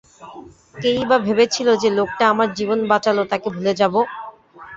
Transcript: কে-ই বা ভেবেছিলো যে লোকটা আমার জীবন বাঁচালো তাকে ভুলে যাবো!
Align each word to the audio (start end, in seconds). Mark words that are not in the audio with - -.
কে-ই 0.75 1.03
বা 1.09 1.17
ভেবেছিলো 1.25 1.71
যে 1.81 1.89
লোকটা 1.97 2.23
আমার 2.29 2.49
জীবন 2.57 2.79
বাঁচালো 2.91 3.21
তাকে 3.31 3.47
ভুলে 3.55 3.73
যাবো! 3.79 3.99